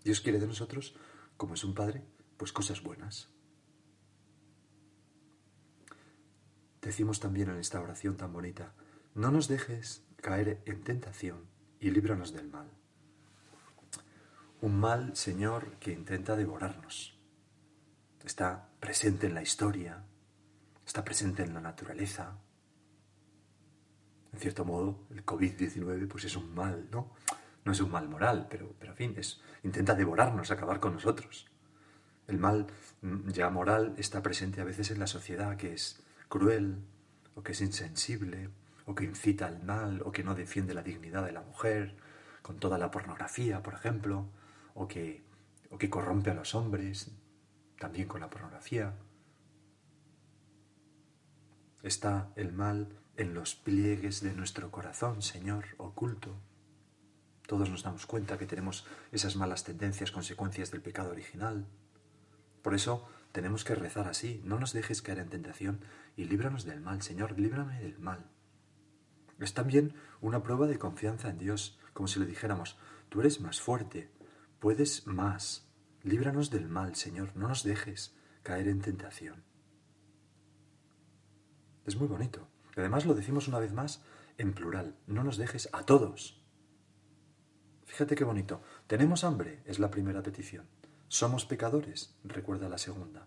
Dios 0.05 0.21
quiere 0.21 0.38
de 0.38 0.47
nosotros, 0.47 0.95
como 1.37 1.55
es 1.55 1.64
un 1.64 1.75
Padre, 1.75 2.05
pues 2.37 2.52
cosas 2.52 2.83
buenas. 2.83 3.29
Decimos 6.81 7.21
también 7.21 7.50
en 7.50 7.59
esta 7.59 7.81
oración 7.81 8.17
tan 8.17 8.33
bonita, 8.33 8.73
no 9.14 9.31
nos 9.31 9.49
dejes 9.49 10.02
caer 10.17 10.62
en 10.64 10.83
tentación 10.83 11.45
y 11.79 11.90
líbranos 11.90 12.33
del 12.33 12.49
mal. 12.49 12.69
Un 14.62 14.81
mal, 14.81 15.17
Señor, 15.17 15.76
que 15.79 15.93
intenta 15.93 16.37
devorarnos. 16.37 17.19
Está 18.25 18.69
presente 18.81 19.26
en 19.26 19.35
la 19.35 19.43
historia, 19.43 20.05
está 20.87 21.05
presente 21.05 21.43
en 21.43 21.55
la 21.55 21.61
naturaleza. 21.61 22.38
En 24.32 24.38
cierto 24.38 24.64
modo, 24.64 25.06
el 25.10 25.25
COVID-19 25.25 26.08
pues 26.08 26.25
es 26.25 26.37
un 26.37 26.54
mal, 26.54 26.88
¿no? 26.90 27.12
No 27.64 27.72
es 27.72 27.80
un 27.80 27.90
mal 27.90 28.08
moral, 28.08 28.46
pero, 28.49 28.75
pero 28.78 28.92
en 28.92 28.96
fin, 28.96 29.14
es, 29.16 29.40
intenta 29.62 29.94
devorarnos, 29.94 30.50
acabar 30.50 30.80
con 30.80 30.94
nosotros. 30.94 31.46
El 32.26 32.38
mal 32.38 32.66
mm, 33.02 33.30
ya 33.30 33.50
moral 33.50 33.94
está 33.99 34.22
presente 34.22 34.60
a 34.60 34.64
veces 34.64 34.90
en 34.90 35.00
la 35.00 35.06
sociedad, 35.06 35.56
que 35.56 35.72
es 35.72 36.02
cruel, 36.28 36.78
o 37.34 37.42
que 37.42 37.52
es 37.52 37.60
insensible, 37.60 38.50
o 38.87 38.94
que 38.94 39.04
incita 39.04 39.46
al 39.46 39.62
mal, 39.62 40.02
o 40.04 40.12
que 40.12 40.25
no 40.25 40.34
defiende 40.34 40.75
la 40.75 40.82
dignidad 40.82 41.25
de 41.25 41.32
la 41.32 41.42
mujer, 41.42 41.96
con 42.42 42.58
toda 42.58 42.78
la 42.78 42.90
pornografía, 42.90 43.62
por 43.62 43.75
ejemplo, 43.75 44.26
o 44.75 44.88
que, 44.88 45.25
o 45.70 45.78
que 45.78 45.90
corrompe 45.90 46.30
a 46.30 46.34
los 46.34 46.54
hombres, 46.54 47.10
también 47.78 48.08
con 48.08 48.20
la 48.20 48.30
pornografía. 48.30 48.94
Está 51.82 52.32
el 52.37 52.52
mal 52.52 53.00
en 53.20 53.34
los 53.34 53.54
pliegues 53.54 54.22
de 54.22 54.32
nuestro 54.32 54.70
corazón, 54.70 55.20
Señor, 55.20 55.66
oculto. 55.76 56.40
Todos 57.46 57.68
nos 57.68 57.82
damos 57.82 58.06
cuenta 58.06 58.38
que 58.38 58.46
tenemos 58.46 58.86
esas 59.12 59.36
malas 59.36 59.62
tendencias, 59.62 60.10
consecuencias 60.10 60.70
del 60.70 60.80
pecado 60.80 61.10
original. 61.10 61.66
Por 62.62 62.74
eso 62.74 63.06
tenemos 63.32 63.62
que 63.62 63.74
rezar 63.74 64.08
así, 64.08 64.40
no 64.46 64.58
nos 64.58 64.72
dejes 64.72 65.02
caer 65.02 65.18
en 65.18 65.28
tentación 65.28 65.80
y 66.16 66.24
líbranos 66.24 66.64
del 66.64 66.80
mal, 66.80 67.02
Señor, 67.02 67.38
líbrame 67.38 67.78
del 67.80 67.98
mal. 67.98 68.24
Es 69.38 69.52
también 69.52 69.94
una 70.22 70.42
prueba 70.42 70.66
de 70.66 70.78
confianza 70.78 71.28
en 71.28 71.36
Dios, 71.36 71.78
como 71.92 72.08
si 72.08 72.20
le 72.20 72.26
dijéramos, 72.26 72.78
tú 73.10 73.20
eres 73.20 73.38
más 73.42 73.60
fuerte, 73.60 74.10
puedes 74.60 75.06
más, 75.06 75.68
líbranos 76.02 76.48
del 76.48 76.70
mal, 76.70 76.96
Señor, 76.96 77.36
no 77.36 77.48
nos 77.48 77.64
dejes 77.64 78.16
caer 78.42 78.68
en 78.68 78.80
tentación. 78.80 79.44
Es 81.84 81.96
muy 81.96 82.08
bonito. 82.08 82.48
Además 82.80 83.04
lo 83.04 83.14
decimos 83.14 83.46
una 83.46 83.58
vez 83.58 83.72
más 83.72 84.02
en 84.38 84.54
plural, 84.54 84.96
no 85.06 85.22
nos 85.22 85.37
dejes 85.37 85.68
a 85.72 85.84
todos. 85.84 86.42
Fíjate 87.84 88.14
qué 88.14 88.25
bonito. 88.25 88.62
Tenemos 88.87 89.22
hambre, 89.22 89.62
es 89.66 89.78
la 89.78 89.90
primera 89.90 90.22
petición. 90.22 90.66
Somos 91.08 91.44
pecadores, 91.44 92.16
recuerda 92.25 92.70
la 92.70 92.78
segunda. 92.78 93.26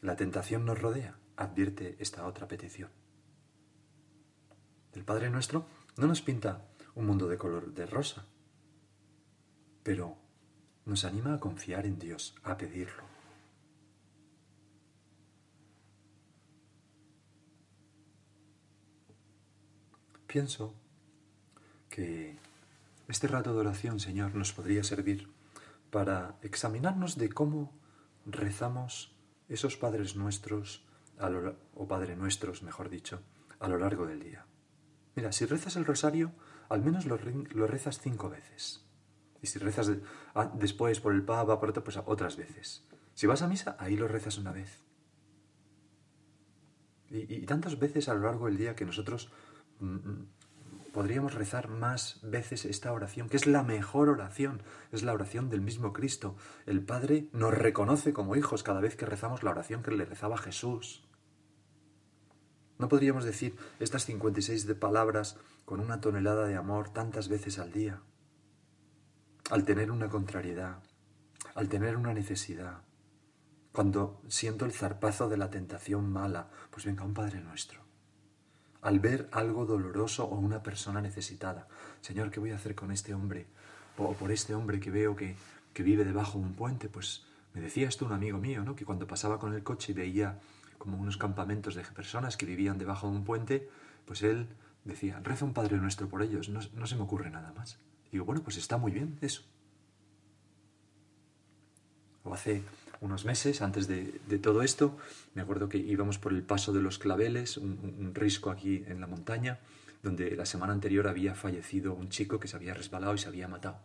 La 0.00 0.16
tentación 0.16 0.64
nos 0.64 0.80
rodea, 0.80 1.18
advierte 1.36 1.96
esta 1.98 2.26
otra 2.26 2.48
petición. 2.48 2.90
El 4.94 5.04
Padre 5.04 5.28
Nuestro 5.28 5.66
no 5.98 6.06
nos 6.06 6.22
pinta 6.22 6.66
un 6.94 7.06
mundo 7.06 7.28
de 7.28 7.36
color 7.36 7.74
de 7.74 7.84
rosa, 7.84 8.24
pero 9.82 10.16
nos 10.86 11.04
anima 11.04 11.34
a 11.34 11.40
confiar 11.40 11.84
en 11.84 11.98
Dios, 11.98 12.34
a 12.42 12.56
pedirlo. 12.56 13.15
Pienso 20.36 20.74
que 21.88 22.36
este 23.08 23.26
rato 23.26 23.54
de 23.54 23.60
oración, 23.60 24.00
Señor, 24.00 24.34
nos 24.34 24.52
podría 24.52 24.84
servir 24.84 25.30
para 25.90 26.36
examinarnos 26.42 27.16
de 27.16 27.30
cómo 27.30 27.72
rezamos 28.26 29.16
esos 29.48 29.78
Padres 29.78 30.14
Nuestros, 30.14 30.84
o 31.74 31.88
Padre 31.88 32.16
Nuestros, 32.16 32.62
mejor 32.62 32.90
dicho, 32.90 33.22
a 33.60 33.66
lo 33.66 33.78
largo 33.78 34.04
del 34.06 34.20
día. 34.20 34.44
Mira, 35.14 35.32
si 35.32 35.46
rezas 35.46 35.76
el 35.76 35.86
rosario, 35.86 36.32
al 36.68 36.82
menos 36.82 37.06
lo, 37.06 37.16
rezas 37.16 37.98
cinco 38.00 38.28
veces. 38.28 38.84
Y 39.40 39.46
si 39.46 39.58
rezas 39.58 39.90
después 40.52 41.00
por 41.00 41.14
el 41.14 41.24
Papa, 41.24 41.58
por 41.58 41.70
otro, 41.70 41.82
pues 41.82 41.96
otras 42.04 42.36
veces. 42.36 42.86
Si 43.14 43.26
vas 43.26 43.40
a 43.40 43.48
misa, 43.48 43.74
ahí 43.78 43.96
lo 43.96 44.06
rezas 44.06 44.36
una 44.36 44.52
vez. 44.52 44.84
Y, 47.08 47.36
y 47.36 47.46
tantas 47.46 47.78
veces 47.78 48.10
a 48.10 48.14
lo 48.14 48.20
largo 48.20 48.44
del 48.44 48.58
día 48.58 48.76
que 48.76 48.84
nosotros 48.84 49.32
podríamos 50.96 51.34
rezar 51.34 51.68
más 51.68 52.18
veces 52.22 52.64
esta 52.64 52.90
oración, 52.90 53.28
que 53.28 53.36
es 53.36 53.46
la 53.46 53.62
mejor 53.62 54.08
oración, 54.08 54.62
es 54.92 55.02
la 55.02 55.12
oración 55.12 55.50
del 55.50 55.60
mismo 55.60 55.92
Cristo. 55.92 56.36
El 56.64 56.82
Padre 56.82 57.28
nos 57.32 57.52
reconoce 57.52 58.14
como 58.14 58.34
hijos 58.34 58.62
cada 58.62 58.80
vez 58.80 58.96
que 58.96 59.04
rezamos 59.04 59.42
la 59.42 59.50
oración 59.50 59.82
que 59.82 59.90
le 59.90 60.06
rezaba 60.06 60.38
Jesús. 60.38 61.06
No 62.78 62.88
podríamos 62.88 63.24
decir 63.24 63.56
estas 63.78 64.06
56 64.06 64.66
de 64.66 64.74
palabras 64.74 65.36
con 65.66 65.80
una 65.80 66.00
tonelada 66.00 66.46
de 66.46 66.56
amor 66.56 66.88
tantas 66.88 67.28
veces 67.28 67.58
al 67.58 67.72
día. 67.72 68.00
Al 69.50 69.64
tener 69.64 69.90
una 69.90 70.08
contrariedad, 70.08 70.82
al 71.54 71.68
tener 71.68 71.98
una 71.98 72.14
necesidad, 72.14 72.80
cuando 73.70 74.22
siento 74.28 74.64
el 74.64 74.72
zarpazo 74.72 75.28
de 75.28 75.36
la 75.36 75.50
tentación 75.50 76.10
mala, 76.10 76.48
pues 76.70 76.86
venga 76.86 77.04
un 77.04 77.12
Padre 77.12 77.40
nuestro 77.40 77.85
al 78.86 79.00
ver 79.00 79.28
algo 79.32 79.66
doloroso 79.66 80.24
o 80.26 80.38
una 80.38 80.62
persona 80.62 81.00
necesitada. 81.00 81.66
Señor, 82.00 82.30
¿qué 82.30 82.38
voy 82.38 82.52
a 82.52 82.54
hacer 82.54 82.76
con 82.76 82.92
este 82.92 83.14
hombre? 83.14 83.46
O 83.98 84.12
por 84.12 84.30
este 84.30 84.54
hombre 84.54 84.78
que 84.78 84.92
veo 84.92 85.16
que, 85.16 85.34
que 85.74 85.82
vive 85.82 86.04
debajo 86.04 86.38
de 86.38 86.44
un 86.44 86.54
puente. 86.54 86.88
Pues 86.88 87.24
me 87.52 87.60
decía 87.60 87.88
esto 87.88 88.06
un 88.06 88.12
amigo 88.12 88.38
mío, 88.38 88.62
¿no? 88.62 88.76
Que 88.76 88.84
cuando 88.84 89.04
pasaba 89.08 89.40
con 89.40 89.54
el 89.54 89.64
coche 89.64 89.90
y 89.90 89.96
veía 89.96 90.38
como 90.78 90.98
unos 90.98 91.16
campamentos 91.16 91.74
de 91.74 91.82
personas 91.82 92.36
que 92.36 92.46
vivían 92.46 92.78
debajo 92.78 93.10
de 93.10 93.16
un 93.16 93.24
puente, 93.24 93.68
pues 94.04 94.22
él 94.22 94.46
decía, 94.84 95.18
reza 95.18 95.44
un 95.44 95.52
Padre 95.52 95.78
Nuestro 95.78 96.08
por 96.08 96.22
ellos, 96.22 96.48
no, 96.48 96.86
se 96.86 96.94
me 96.94 97.02
ocurre 97.02 97.28
nada 97.28 97.52
más. 97.56 97.80
digo, 98.12 98.24
bueno, 98.24 98.44
pues 98.44 98.56
está 98.56 98.78
muy 98.78 98.92
bien 98.92 99.18
eso. 99.20 99.42
o 102.22 102.32
hace 102.32 102.62
unos 103.06 103.24
meses, 103.24 103.62
antes 103.62 103.88
de, 103.88 104.20
todo 104.38 104.62
esto, 104.62 104.96
me 105.34 105.42
acuerdo 105.42 105.68
que 105.68 105.78
íbamos 105.78 106.18
por 106.18 106.32
el 106.32 106.42
paso 106.42 106.72
de 106.72 106.82
los 106.82 106.98
claveles, 106.98 107.56
un, 107.56 108.12
risco 108.14 108.50
aquí 108.50 108.84
en 108.86 109.00
la 109.00 109.06
montaña, 109.06 109.60
donde 110.02 110.36
la 110.36 110.44
semana 110.44 110.72
anterior 110.72 111.08
había 111.08 111.34
fallecido 111.34 111.94
un 111.94 112.10
chico 112.10 112.38
que 112.38 112.48
se 112.48 112.56
había 112.56 112.74
resbalado 112.74 113.14
y 113.14 113.18
se 113.18 113.28
había 113.28 113.48
matado. 113.48 113.78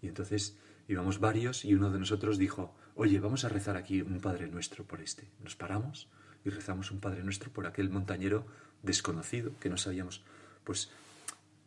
Y 0.00 0.08
entonces 0.08 0.56
íbamos 0.88 1.18
varios 1.18 1.64
y 1.64 1.74
uno 1.74 1.90
de 1.90 1.98
nosotros 1.98 2.38
dijo, 2.38 2.74
oye, 2.94 3.18
vamos 3.20 3.44
a 3.44 3.48
rezar 3.48 3.76
aquí 3.76 4.02
un 4.02 4.20
Padre 4.20 4.48
Nuestro 4.48 4.84
por 4.84 5.00
este. 5.00 5.24
Nos 5.42 5.56
paramos 5.56 6.08
y 6.44 6.50
rezamos 6.50 6.90
un 6.90 7.00
Padre 7.00 7.22
Nuestro 7.22 7.50
por 7.50 7.66
aquel 7.66 7.90
montañero 7.90 8.46
desconocido 8.82 9.52
que 9.60 9.70
no 9.70 9.76
sabíamos. 9.76 10.22
Pues 10.64 10.90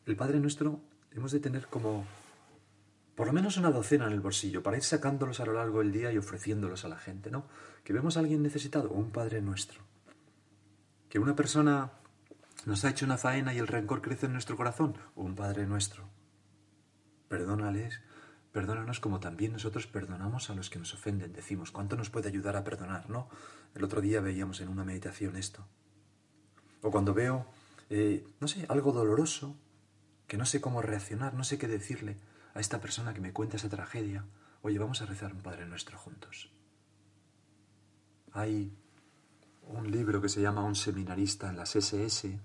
el 0.05 0.15
Padre 0.15 0.39
Nuestro 0.39 0.79
hemos 1.11 1.31
de 1.31 1.39
tener 1.39 1.67
como 1.67 2.05
por 3.15 3.27
lo 3.27 3.33
menos 3.33 3.57
una 3.57 3.71
docena 3.71 4.07
en 4.07 4.13
el 4.13 4.19
bolsillo 4.19 4.61
para 4.61 4.77
ir 4.77 4.83
sacándolos 4.83 5.39
a 5.39 5.45
lo 5.45 5.53
largo 5.53 5.79
del 5.79 5.91
día 5.91 6.11
y 6.11 6.17
ofreciéndolos 6.17 6.83
a 6.83 6.89
la 6.89 6.97
gente, 6.97 7.31
¿no? 7.31 7.47
Que 7.83 7.93
vemos 7.93 8.17
a 8.17 8.19
alguien 8.19 8.43
necesitado, 8.43 8.89
un 8.89 9.11
Padre 9.11 9.41
Nuestro. 9.41 9.81
Que 11.09 11.19
una 11.19 11.35
persona 11.35 11.91
nos 12.65 12.83
ha 12.83 12.89
hecho 12.89 13.05
una 13.05 13.17
faena 13.17 13.53
y 13.53 13.57
el 13.57 13.67
rencor 13.67 14.01
crece 14.01 14.25
en 14.25 14.33
nuestro 14.33 14.57
corazón, 14.57 14.97
un 15.15 15.33
Padre 15.35 15.65
Nuestro. 15.65 16.09
Perdónales, 17.29 18.01
perdónanos 18.51 18.99
como 18.99 19.21
también 19.21 19.53
nosotros 19.53 19.87
perdonamos 19.87 20.49
a 20.49 20.55
los 20.55 20.69
que 20.69 20.79
nos 20.79 20.93
ofenden. 20.93 21.31
Decimos, 21.31 21.71
¿cuánto 21.71 21.95
nos 21.95 22.09
puede 22.09 22.27
ayudar 22.27 22.57
a 22.57 22.65
perdonar, 22.65 23.09
no? 23.09 23.29
El 23.75 23.83
otro 23.85 24.01
día 24.01 24.19
veíamos 24.19 24.59
en 24.59 24.67
una 24.67 24.83
meditación 24.83 25.37
esto. 25.37 25.65
O 26.81 26.91
cuando 26.91 27.13
veo, 27.13 27.47
eh, 27.89 28.27
no 28.41 28.47
sé, 28.49 28.65
algo 28.67 28.91
doloroso, 28.91 29.55
que 30.27 30.37
no 30.37 30.45
sé 30.45 30.59
cómo 30.59 30.81
reaccionar, 30.81 31.33
no 31.33 31.43
sé 31.43 31.57
qué 31.57 31.67
decirle, 31.67 32.17
a 32.55 32.59
esta 32.59 32.81
persona 32.81 33.13
que 33.13 33.21
me 33.21 33.33
cuenta 33.33 33.57
esa 33.57 33.69
tragedia, 33.69 34.25
oye, 34.63 34.79
vamos 34.79 35.01
a 35.01 35.05
rezar 35.05 35.33
un 35.33 35.41
Padre 35.41 35.67
Nuestro 35.67 35.97
juntos. 35.99 36.51
Hay 38.31 38.73
un 39.67 39.91
libro 39.91 40.21
que 40.21 40.29
se 40.29 40.41
llama 40.41 40.63
Un 40.63 40.75
seminarista 40.75 41.49
en 41.49 41.57
las 41.57 41.75
SS. 41.75 42.39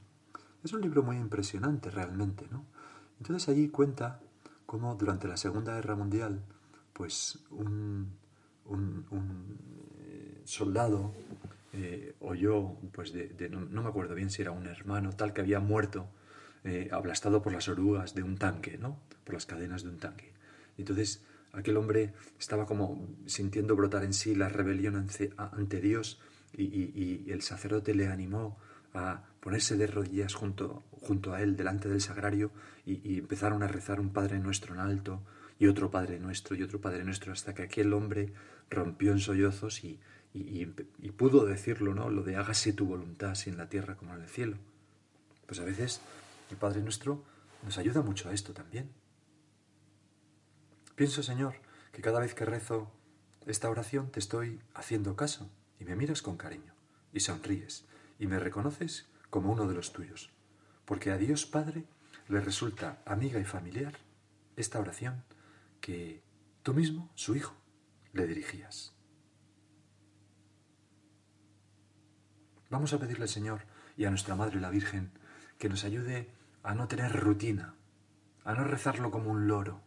Es 0.62 0.73
un 0.73 0.81
libro 0.81 1.02
muy 1.02 1.17
impresionante 1.17 1.90
realmente, 1.90 2.47
¿no? 2.50 2.67
Entonces 3.19 3.49
allí 3.49 3.69
cuenta 3.69 4.21
cómo 4.67 4.95
durante 4.97 5.29
la 5.29 5.37
Segunda 5.37 5.75
Guerra 5.75 5.95
Mundial, 5.95 6.43
pues 6.93 7.38
un, 7.50 8.19
eh, 9.99 10.43
soldado 10.45 11.14
eh, 11.73 12.17
oyó, 12.21 12.75
pues 12.93 13.12
de, 13.12 13.49
no, 13.49 13.83
me 13.83 13.88
acuerdo 13.88 14.14
bien 14.14 14.31
si 14.31 14.43
era 14.43 14.50
un 14.50 14.67
hermano 14.67 15.12
tal 15.12 15.33
que 15.33 15.40
había 15.40 15.61
muerto 15.61 16.09
eh, 16.64 16.90
por 16.90 17.52
las 17.52 17.69
orugas 17.69 18.14
de 18.14 18.23
un 18.23 18.37
tanque, 18.37 18.79
¿no? 18.79 18.99
Por 19.25 19.35
las 19.35 19.47
cadenas 19.47 19.83
de 19.83 19.90
un 19.90 19.99
tanque. 19.99 20.33
Entonces 20.76 21.23
aquel 21.52 21.76
hombre 21.76 22.12
estaba 22.38 22.67
como 22.67 23.09
sintiendo 23.26 23.76
brotar 23.76 24.05
en 24.05 24.12
sí 24.12 24.35
la 24.35 24.49
rebelión 24.49 24.97
ante, 24.97 25.81
Dios 25.81 26.21
y, 26.57 27.31
el 27.31 27.43
sacerdote 27.43 27.95
le 27.95 28.09
animó 28.09 28.59
a 28.95 29.23
ponerse 29.40 29.76
de 29.76 29.87
rodillas 29.87 30.35
junto, 30.35 30.83
junto 30.90 31.33
a 31.33 31.43
él, 31.43 31.57
delante 31.57 31.88
del 31.88 32.00
sagrario, 32.00 32.50
y, 32.85 33.19
empezaron 33.19 33.62
a 33.62 33.69
rezar 33.69 34.00
un 34.00 34.12
Padre 34.12 34.38
Nuestro 34.38 34.75
en 34.75 34.81
alto, 34.81 35.23
y 35.59 35.67
otro 35.67 35.90
Padre 35.90 36.19
Nuestro, 36.19 36.57
y 36.57 36.62
otro 36.62 36.81
Padre 36.81 37.05
Nuestro, 37.05 37.33
hasta 37.33 37.55
que 37.55 37.62
aquel 37.62 37.93
hombre 37.93 38.33
rompió 38.69 39.12
en 39.12 39.21
sollozos 39.21 39.85
y, 39.85 40.00
y, 40.35 40.67
pudo 41.12 41.45
decirlo, 41.45 41.95
¿no? 41.95 42.11
Lo 42.11 42.23
de 42.23 42.37
hágase 42.37 42.73
tu 42.73 42.87
voluntad, 42.87 43.31
así 43.31 43.50
en 43.50 43.57
la 43.57 43.69
tierra 43.69 43.97
como 43.97 44.14
en 44.14 44.23
el 44.23 44.29
cielo. 44.29 44.57
Pues 45.47 45.61
a 45.61 45.64
veces 45.64 46.00
el 46.50 46.57
Padre 46.57 46.83
Nuestro 46.83 47.25
nos 47.62 47.78
ayuda 47.78 48.02
mucho 48.02 48.28
a 48.28 48.33
esto 48.33 48.52
también. 48.52 48.92
Pienso, 50.95 51.23
Señor, 51.23 51.54
que 51.92 52.02
cada 52.02 52.21
vez 52.21 52.35
que 52.35 52.45
rezo 52.45 52.90
esta 53.47 53.71
oración 53.71 54.11
te 54.11 54.21
estoy 54.21 54.61
haciendo 54.75 55.16
caso 55.16 55.50
y 55.78 55.85
me 55.85 55.97
miras 55.97 56.23
con 56.23 56.37
cariño 56.37 56.75
y 57.12 57.21
sonríes 57.21 57.85
y 58.19 58.26
me 58.26 58.39
reconoces 58.39 59.08
como 59.30 59.52
uno 59.52 59.67
de 59.67 59.75
los 59.75 59.93
tuyos, 59.93 60.30
porque 60.84 61.10
a 61.10 61.17
Dios 61.17 61.47
Padre 61.47 61.84
le 62.28 62.41
resulta 62.41 63.02
amiga 63.06 63.41
y 63.41 63.45
familiar 63.45 63.95
esta 64.56 64.78
oración 64.78 65.25
que 65.80 66.23
tú 66.63 66.75
mismo, 66.75 67.10
su 67.15 67.34
Hijo, 67.34 67.54
le 68.13 68.26
dirigías. 68.26 68.93
Vamos 72.69 72.93
a 72.93 72.99
pedirle, 72.99 73.26
Señor, 73.26 73.63
y 73.97 74.04
a 74.04 74.10
nuestra 74.10 74.36
Madre 74.36 74.60
la 74.60 74.71
Virgen, 74.71 75.10
que 75.58 75.69
nos 75.69 75.84
ayude 75.84 76.30
a 76.62 76.75
no 76.75 76.88
tener 76.88 77.12
rutina, 77.12 77.75
a 78.44 78.54
no 78.54 78.64
rezarlo 78.64 79.10
como 79.10 79.30
un 79.30 79.49
loro, 79.49 79.80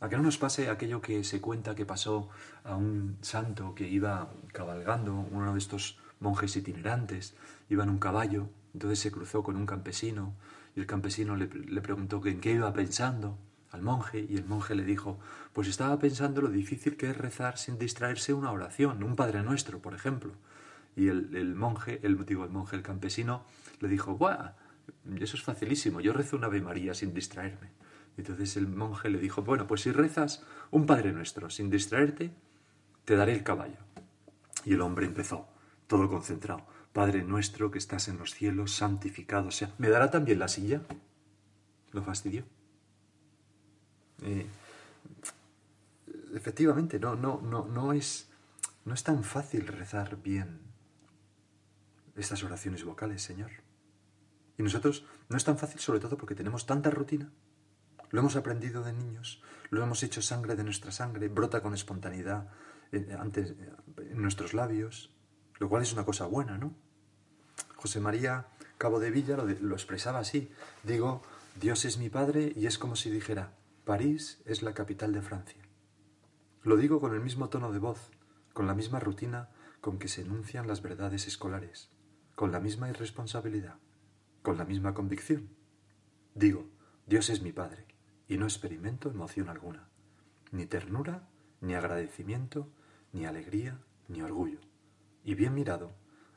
a 0.00 0.08
que 0.08 0.16
no 0.16 0.22
nos 0.22 0.36
pase 0.38 0.68
aquello 0.68 1.00
que 1.00 1.24
se 1.24 1.40
cuenta 1.40 1.74
que 1.74 1.86
pasó 1.86 2.28
a 2.64 2.76
un 2.76 3.16
santo 3.22 3.74
que 3.74 3.88
iba 3.88 4.30
cabalgando, 4.52 5.14
uno 5.14 5.52
de 5.52 5.58
estos 5.58 5.98
monjes 6.20 6.56
itinerantes, 6.56 7.34
iba 7.68 7.84
en 7.84 7.90
un 7.90 7.98
caballo, 7.98 8.48
entonces 8.74 8.98
se 8.98 9.10
cruzó 9.10 9.42
con 9.42 9.56
un 9.56 9.64
campesino 9.64 10.34
y 10.74 10.80
el 10.80 10.86
campesino 10.86 11.36
le, 11.36 11.46
preguntó 11.46 12.20
en 12.26 12.40
qué 12.40 12.52
iba 12.52 12.72
pensando 12.74 13.38
al 13.70 13.80
monje 13.82 14.26
y 14.28 14.36
el 14.36 14.44
monje 14.44 14.74
le 14.74 14.84
dijo, 14.84 15.18
pues 15.54 15.68
estaba 15.68 15.98
pensando 15.98 16.42
lo 16.42 16.50
difícil 16.50 16.96
que 16.98 17.10
es 17.10 17.16
rezar 17.16 17.56
sin 17.56 17.78
distraerse 17.78 18.34
una 18.34 18.52
oración, 18.52 19.02
un 19.02 19.16
Padre 19.16 19.42
Nuestro, 19.42 19.80
por 19.80 19.94
ejemplo. 19.94 20.32
Y 20.94 21.08
el, 21.08 21.54
monje, 21.54 22.00
el, 22.02 22.24
digo, 22.24 22.44
el 22.44 22.50
monje, 22.50 22.76
el 22.76 22.82
campesino, 22.82 23.44
le 23.80 23.88
dijo, 23.88 24.16
¡buah! 24.16 24.52
Eso 25.18 25.36
es 25.36 25.42
facilísimo, 25.42 26.00
yo 26.00 26.12
rezo 26.12 26.36
una 26.36 26.46
Ave 26.46 26.60
María 26.60 26.94
sin 26.94 27.12
distraerme. 27.14 27.70
entonces 28.16 28.56
el 28.56 28.68
monje 28.68 29.10
le 29.10 29.18
dijo, 29.18 29.42
bueno, 29.42 29.66
pues 29.66 29.82
si 29.82 29.92
rezas 29.92 30.44
un 30.70 30.86
Padre 30.86 31.12
Nuestro 31.12 31.50
sin 31.50 31.70
distraerte, 31.70 32.32
te 33.04 33.16
daré 33.16 33.32
el 33.32 33.42
caballo. 33.42 33.78
Y 34.64 34.74
el 34.74 34.80
hombre 34.80 35.06
empezó, 35.06 35.48
todo 35.86 36.08
concentrado, 36.08 36.66
Padre 36.92 37.22
Nuestro 37.22 37.70
que 37.70 37.78
estás 37.78 38.08
en 38.08 38.18
los 38.18 38.34
cielos, 38.34 38.72
santificado 38.72 39.50
sea. 39.50 39.72
¿Me 39.78 39.88
dará 39.88 40.10
también 40.10 40.38
la 40.38 40.48
silla? 40.48 40.82
Lo 41.92 42.02
fastidió. 42.02 42.44
Efectivamente, 46.34 46.98
no, 46.98 47.16
no, 47.16 47.40
no, 47.42 47.66
no, 47.66 47.92
es, 47.92 48.28
no 48.84 48.94
es 48.94 49.02
tan 49.02 49.24
fácil 49.24 49.66
rezar 49.66 50.20
bien 50.22 50.60
estas 52.16 52.42
oraciones 52.42 52.84
vocales, 52.84 53.22
Señor. 53.22 53.65
Y 54.58 54.62
nosotros 54.62 55.04
no 55.28 55.36
es 55.36 55.44
tan 55.44 55.58
fácil, 55.58 55.80
sobre 55.80 56.00
todo 56.00 56.16
porque 56.16 56.34
tenemos 56.34 56.66
tanta 56.66 56.90
rutina. 56.90 57.30
Lo 58.10 58.20
hemos 58.20 58.36
aprendido 58.36 58.82
de 58.82 58.92
niños, 58.92 59.42
lo 59.70 59.82
hemos 59.82 60.02
hecho 60.02 60.22
sangre 60.22 60.56
de 60.56 60.64
nuestra 60.64 60.92
sangre, 60.92 61.28
brota 61.28 61.62
con 61.62 61.74
espontaneidad 61.74 62.48
antes, 63.18 63.54
en 63.98 64.22
nuestros 64.22 64.54
labios, 64.54 65.10
lo 65.58 65.68
cual 65.68 65.82
es 65.82 65.92
una 65.92 66.04
cosa 66.04 66.26
buena, 66.26 66.56
¿no? 66.56 66.74
José 67.74 68.00
María 68.00 68.46
Cabo 68.78 69.00
de 69.00 69.10
Villa 69.10 69.36
lo, 69.36 69.44
lo 69.44 69.74
expresaba 69.74 70.20
así. 70.20 70.50
Digo, 70.84 71.22
Dios 71.60 71.84
es 71.84 71.98
mi 71.98 72.10
Padre 72.10 72.52
y 72.54 72.66
es 72.66 72.78
como 72.78 72.96
si 72.96 73.10
dijera, 73.10 73.52
París 73.84 74.40
es 74.44 74.62
la 74.62 74.72
capital 74.72 75.12
de 75.12 75.22
Francia. 75.22 75.62
Lo 76.62 76.76
digo 76.76 77.00
con 77.00 77.14
el 77.14 77.20
mismo 77.20 77.48
tono 77.48 77.72
de 77.72 77.78
voz, 77.78 78.10
con 78.52 78.66
la 78.66 78.74
misma 78.74 79.00
rutina 79.00 79.50
con 79.80 79.98
que 79.98 80.08
se 80.08 80.22
enuncian 80.22 80.66
las 80.66 80.82
verdades 80.82 81.26
escolares 81.26 81.90
con 82.36 82.52
la 82.52 82.60
misma 82.60 82.88
irresponsabilidad, 82.90 83.76
con 84.46 84.58
la 84.58 84.64
misma 84.64 84.94
convicción. 84.94 85.48
Digo, 86.36 86.68
Dios 87.04 87.30
es 87.30 87.42
mi 87.42 87.50
Padre, 87.50 87.84
y 88.28 88.36
no 88.36 88.46
experimento 88.46 89.10
emoción 89.10 89.48
alguna, 89.48 89.88
ni 90.52 90.66
ternura, 90.66 91.28
ni 91.60 91.74
agradecimiento, 91.74 92.68
ni 93.12 93.26
alegría, 93.26 93.80
ni 94.06 94.22
orgullo. 94.22 94.60
Y 95.24 95.34
bien 95.34 95.52
mirado, 95.52 95.90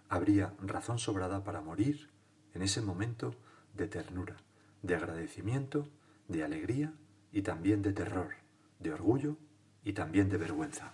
habría 0.07 0.55
razón 0.59 0.97
sobrada 0.97 1.43
para 1.43 1.61
morir 1.61 2.09
en 2.55 2.63
ese 2.63 2.81
momento 2.81 3.35
de 3.75 3.87
ternura, 3.87 4.37
de 4.81 4.95
agradecimiento, 4.95 5.87
de 6.27 6.43
alegría 6.43 6.95
y 7.31 7.43
también 7.43 7.83
de 7.83 7.93
terror, 7.93 8.31
de 8.79 8.91
orgullo 8.91 9.37
y 9.83 9.93
también 9.93 10.29
de 10.29 10.37
vergüenza. 10.37 10.93